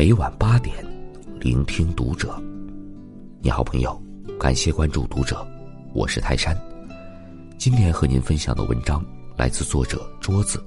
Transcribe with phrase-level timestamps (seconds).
[0.00, 0.74] 每晚八点，
[1.38, 2.42] 聆听读者。
[3.42, 4.02] 你好，朋友，
[4.38, 5.46] 感谢关注读者，
[5.92, 6.56] 我是泰山。
[7.58, 9.04] 今天和您分享的文章
[9.36, 10.58] 来自作者桌子。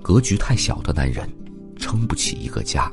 [0.00, 1.28] 格局太小的男人，
[1.80, 2.88] 撑不起一个家。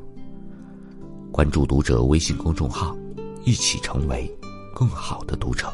[1.32, 2.98] 关注读者微信公众号，
[3.46, 4.28] 一起成为
[4.74, 5.72] 更好的读者。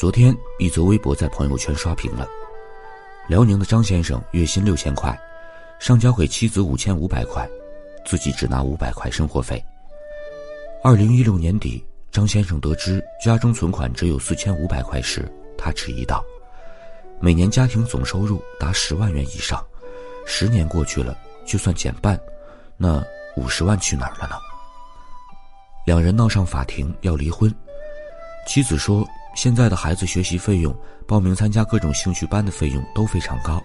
[0.00, 2.26] 昨天，一则微博在朋友圈刷屏了。
[3.28, 5.14] 辽宁的张先生月薪六千块，
[5.78, 7.46] 上交给妻子五千五百块，
[8.06, 9.62] 自己只拿五百块生活费。
[10.82, 16.24] 二零一六年底，张先生得知家中存款只有四千五百块时，他迟疑道
[17.20, 19.62] ：“每年家庭总收入达十万元以上，
[20.24, 21.14] 十年过去了，
[21.44, 22.18] 就算减半，
[22.78, 23.04] 那
[23.36, 24.36] 五十万去哪儿了呢？”
[25.84, 27.54] 两人闹上法庭要离婚，
[28.46, 29.06] 妻子说。
[29.34, 30.74] 现在的孩子学习费用、
[31.06, 33.62] 报名参加各种兴趣班的费用都非常高，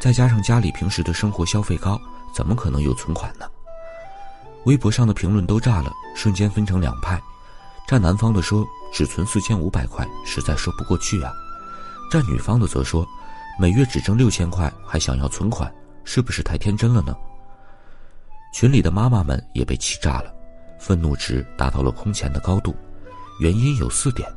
[0.00, 2.00] 再加上家里平时的生活消费高，
[2.34, 3.46] 怎么可能有存款呢？
[4.64, 7.20] 微博上的评论都炸了，瞬间分成两派。
[7.86, 11.32] 站男方的说只存四千五百块，实在说不过去啊；
[12.10, 13.06] 站女方的则说，
[13.58, 15.70] 每月只挣六千块，还想要存款，
[16.04, 17.14] 是不是太天真了呢？
[18.54, 20.32] 群里的妈妈们也被气炸了，
[20.78, 22.74] 愤怒值达到了空前的高度，
[23.40, 24.30] 原因有四点。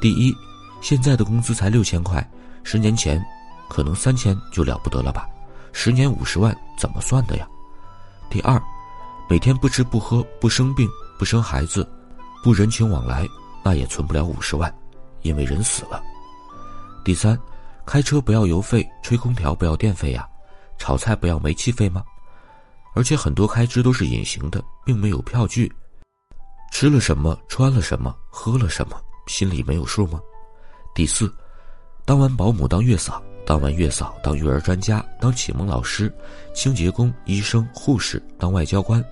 [0.00, 0.36] 第一，
[0.80, 2.26] 现在的工资才六千块，
[2.62, 3.24] 十年前，
[3.68, 5.26] 可能三千就了不得了吧？
[5.72, 7.46] 十年五十万怎么算的呀？
[8.30, 8.60] 第二，
[9.28, 11.88] 每天不吃不喝不生病不生孩子，
[12.42, 13.26] 不人情往来，
[13.64, 14.72] 那也存不了五十万，
[15.22, 16.02] 因为人死了。
[17.04, 17.38] 第三，
[17.86, 20.28] 开车不要油费，吹空调不要电费呀，
[20.76, 22.02] 炒菜不要煤气费吗？
[22.94, 25.72] 而且很多开支都是隐形的，并没有票据，
[26.72, 29.00] 吃了什么，穿了什么，喝了什么。
[29.26, 30.20] 心里没有数吗？
[30.94, 31.32] 第四，
[32.04, 36.12] 当完保姆当月嫂，当完月嫂当育儿专家，当启蒙老师，
[36.54, 39.04] 清洁工、医生、护士，当外交官，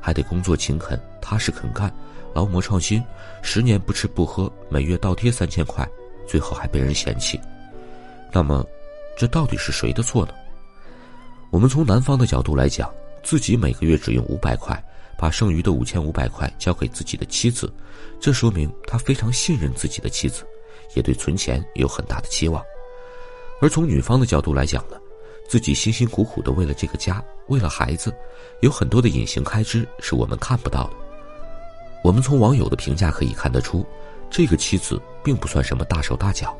[0.00, 1.94] 还得工作勤恳、踏实肯干，
[2.34, 3.02] 劳模创新，
[3.42, 5.88] 十年不吃不喝，每月倒贴三千块，
[6.26, 7.38] 最后还被人嫌弃。
[8.32, 8.66] 那么，
[9.16, 10.32] 这到底是谁的错呢？
[11.50, 12.90] 我们从男方的角度来讲，
[13.22, 14.82] 自己每个月只用五百块。
[15.18, 17.70] 把剩余的五千五百块交给自己的妻子，
[18.20, 20.44] 这说明他非常信任自己的妻子，
[20.94, 22.62] 也对存钱有很大的期望。
[23.60, 24.96] 而从女方的角度来讲呢，
[25.48, 28.14] 自己辛辛苦苦的为了这个家，为了孩子，
[28.60, 30.90] 有很多的隐形开支是我们看不到的。
[32.04, 33.84] 我们从网友的评价可以看得出，
[34.30, 36.56] 这个妻子并不算什么大手大脚。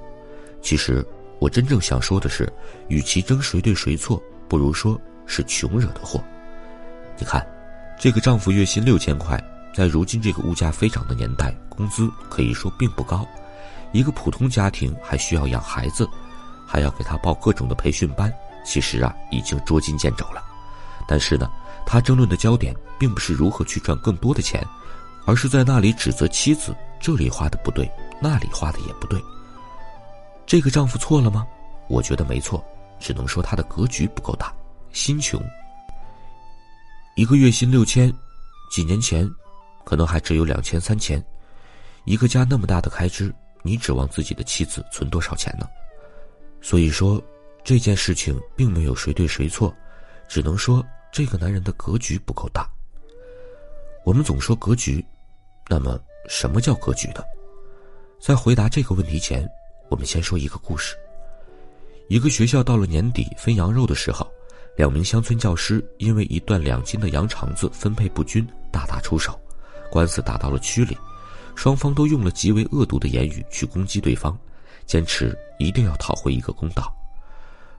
[0.61, 1.07] 其实
[1.39, 2.53] 我真正想说的是，
[2.89, 6.21] 与其争谁对谁错，不如说是穷惹的祸。
[7.17, 7.47] 你看。
[7.99, 9.43] 这个丈夫月薪六千块，
[9.75, 13.27] 在如今这个物价飞涨的年代，工资可以说并不高。
[13.91, 16.09] 一个普通家庭还需要养孩子，
[16.65, 18.33] 还要给他报各种的培训班，
[18.65, 20.41] 其实啊，已经捉襟见肘了。
[21.09, 21.51] 但是呢，
[21.85, 24.65] 他争论的焦点并不是如何去赚更多的钱，
[25.27, 29.21] 而是在那里指责妻子这里花的不对，那里花的也不对。
[30.47, 31.45] 这个丈夫错了吗？
[31.89, 32.65] 我觉得没错，
[33.01, 34.53] 只能说他的格局不够大，
[34.93, 35.43] 心穷。
[37.19, 38.15] 一个月薪六千，
[38.71, 39.29] 几年前，
[39.85, 41.21] 可能还只有两千、三千。
[42.05, 43.35] 一个家那么大的开支，
[43.65, 45.67] 你指望自己的妻子存多少钱呢？
[46.63, 47.21] 所以说，
[47.65, 49.75] 这件事情并没有谁对谁错，
[50.29, 50.81] 只能说
[51.11, 52.71] 这个男人的格局不够大。
[54.05, 55.05] 我们总说格局，
[55.67, 57.25] 那么什么叫格局呢？
[58.21, 59.45] 在回答这个问题前，
[59.89, 60.95] 我们先说一个故事。
[62.07, 64.25] 一个学校到了年底分羊肉的时候。
[64.79, 69.37] 两名乡村教师因为一段两斤的羊肠子分配不均，大打出手，
[69.91, 70.97] 官司打到了区里，
[71.57, 74.39] 双方都用了极为恶毒的言语去攻击对方，
[74.87, 76.95] 坚持一定要讨回一个公道。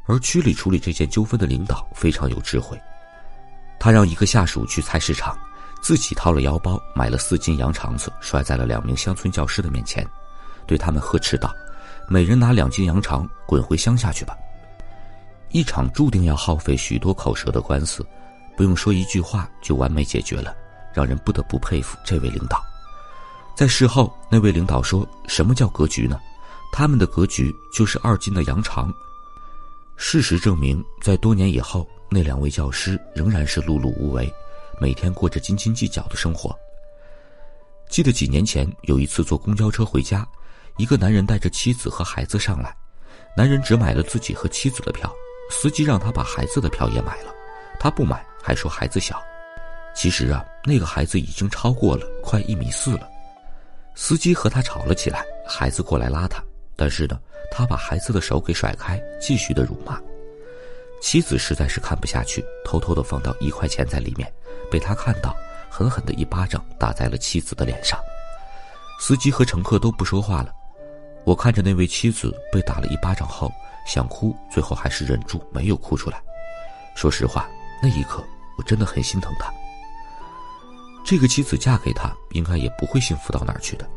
[0.07, 2.78] 而区里处理这件纠纷的领导非常有智慧，
[3.80, 5.38] 他让一个下属去菜市场，
[5.81, 10.06] 自己掏了腰包买了四斤羊肠子，摔在了两名乡村教师的面前，
[10.68, 11.56] 对他们呵斥道
[12.10, 14.36] ：“每人拿两斤羊肠，滚回乡下去吧。”
[15.51, 18.06] 一场注定要耗费许多口舌的官司，
[18.56, 20.56] 不用说一句话就完美解决了，
[20.94, 22.62] 让人不得不佩服这位领导。
[23.56, 26.19] 在事后，那位领导说：“什么叫格局呢？
[26.72, 28.94] 他们的格局就是二斤的羊肠。”
[29.98, 34.31] 事实证明，在多年以后，那两位教师仍然是碌碌无为，
[34.80, 36.56] 每天过着斤斤计较的生活。
[37.90, 40.25] 记得几年前有一次坐公交车回家，
[40.78, 42.74] 一个男人带着妻子和孩子上来，
[43.36, 45.12] 男人只买了自己和妻子的票。
[45.50, 47.34] 司机让他把孩子的票也买了，
[47.80, 49.22] 他不买，还说孩子小。
[49.96, 53.10] 其实啊，那个孩子已经超过了快一米四了。
[53.96, 56.42] 司机和他吵了起来，孩子过来拉他，
[56.75, 57.19] 但是呢，
[57.51, 60.00] 他把孩子的手给甩开，继续的辱骂。
[61.01, 64.31] 妻子实在是看不下去，偷偷的放到一块钱在里面，
[64.72, 65.36] 被他看到，
[65.69, 68.00] 狠狠的一巴掌打在了妻子的脸上。
[69.01, 70.54] 司机和乘客都不说话了。
[71.25, 73.51] 我看着那位妻子被打了一巴掌后
[73.89, 76.21] 想哭，最后还是忍住没有哭出来。
[76.95, 77.50] 说实话，
[77.81, 78.24] 那一刻
[78.56, 79.51] 我真的很心疼他。
[81.03, 83.89] 这个妻子嫁给他，应该也不会幸福到哪儿去的。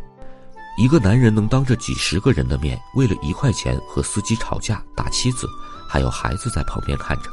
[0.78, 5.46] 一个男人能当着几十个人的面，为了一块钱和司机吵架打妻子。
[5.86, 7.30] 还有孩子在旁边看着，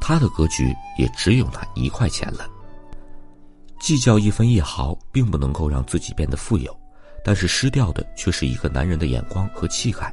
[0.00, 2.44] 他的格局也只有那一块钱了。
[3.78, 6.76] 计较一分一毫，并不能够让自己变得富有，
[7.24, 10.12] 但是失掉的却是一个男人的眼光和气概，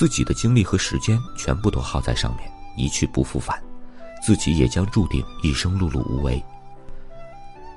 [0.00, 3.62] 自己的精力和时间全部都耗在上面，一去不复返，
[4.24, 6.42] 自己也将注定一生碌碌无为。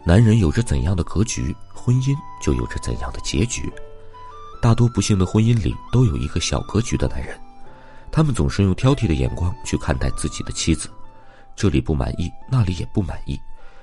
[0.06, 3.70] 男人有着怎样的格局，婚姻就有着怎样的结局。
[4.62, 7.38] 大多不幸的婚姻里，都有一个小格局的男人。
[8.10, 10.90] 他们总是用挑剔的眼光去看待自己的妻子，
[11.58, 13.38] 这里不满意，那里也不满意，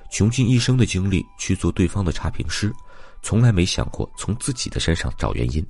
[0.09, 2.73] 穷尽一生的精力去做对方的差评师，
[3.21, 5.63] 从来没想过从自己的身上找原因。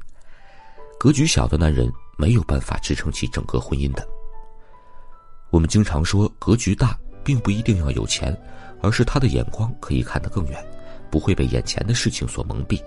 [1.01, 4.07] 格局小的男人没有办法支撑起整个婚姻的。
[5.49, 8.39] 我们经常说，格局大并不一定要有钱，
[8.83, 10.63] 而是他的眼光可以看得更远，
[11.09, 12.79] 不会被眼前的事情所蒙蔽。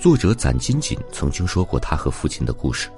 [0.00, 2.88] 作者攒金锦曾经说过他和父亲的故事。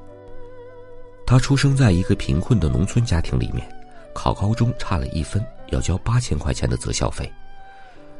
[1.26, 3.68] 他出生在一个贫困的农村家庭里面，
[4.14, 7.28] 考高中差了一分，要交八千块钱的择校费。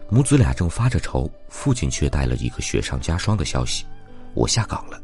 [0.09, 3.87] 母子俩正发着愁，父亲却带了一个雪上加霜的消息
[4.35, 5.01] ：“我下岗了。”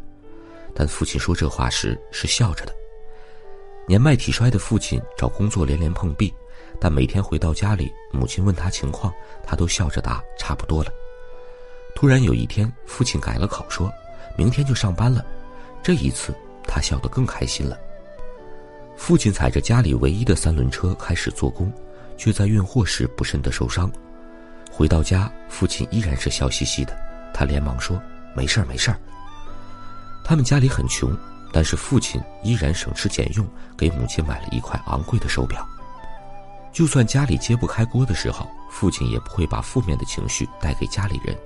[0.74, 2.74] 但父亲说这话时是笑着的。
[3.88, 6.32] 年迈体衰的父亲找工作连连碰壁，
[6.80, 9.12] 但每天回到家里，母亲问他情况，
[9.44, 10.92] 他都笑着答：“差不多了。”
[11.96, 13.92] 突然有一天，父亲改了口，说
[14.38, 15.26] ：“明天就上班了。”
[15.82, 16.32] 这一次，
[16.62, 17.76] 他笑得更开心了。
[18.96, 21.72] 父亲踩着家里唯一的三轮车开始做工，
[22.16, 23.90] 却在运货时不慎的受伤。
[24.70, 26.96] 回到家，父亲依然是笑嘻嘻的。
[27.34, 28.00] 他连忙说
[28.36, 28.98] ：“没事儿，没事儿。”
[30.30, 31.10] 他们家里很穷，
[31.52, 33.44] 但是父亲依然省吃俭用，
[33.76, 35.66] 给母亲买了一块昂贵的手表。
[36.72, 41.36] 就算家里揭不开锅的时候，父亲也不会把负面的情绪带给家里人，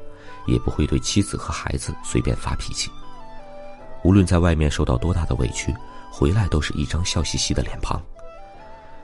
[0.46, 2.90] 也不会对妻子和孩子随便发脾气。
[4.02, 5.74] 无论在外面受到多大的委屈。
[6.10, 8.00] 回来都是一张笑嘻嘻的脸庞。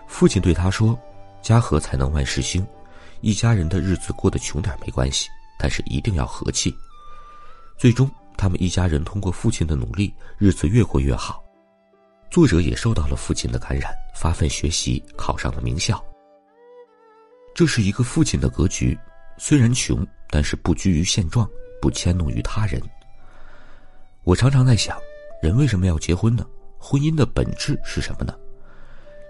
[0.06, 0.96] 父亲对他说
[1.40, 2.64] ：“家和才能万事兴，
[3.22, 6.76] 一家人的日子过得穷点没关系，但是一定要和气。”
[7.78, 8.08] 最终，
[8.40, 11.44] 他们一家人通过父亲的努力，日子越过越好。
[12.30, 16.02] 作者也受到了父亲的感染，发奋学习，考上了名校。
[17.54, 18.98] 这是一个父亲的格局，
[19.36, 21.46] 虽然穷，但是不拘于现状，
[21.82, 22.80] 不迁怒于他人。
[24.24, 24.96] 我常常在想，
[25.42, 26.46] 人为什么要结婚呢？
[26.78, 28.34] 婚姻的本质是什么呢？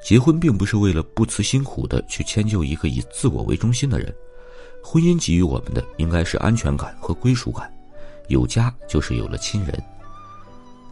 [0.05, 4.15] 结婚并不是为了不辞辛苦的去迁就一个以自我为中心的人，
[4.85, 7.69] 婚姻给予我们的应该是安全感和归属感。
[8.31, 9.85] 有家就是有了亲人，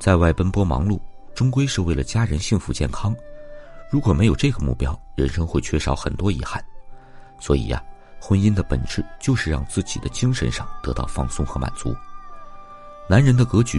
[0.00, 1.00] 在外奔波忙碌，
[1.36, 3.14] 终归是为了家人幸福健康。
[3.88, 6.62] 如果没有这个目标，人生会缺少很多遗憾。
[7.38, 7.80] 所以呀，
[8.20, 11.94] 婚姻的本质就是让自己的精神上得到放松和满足。
[13.08, 13.76] 男人的格局。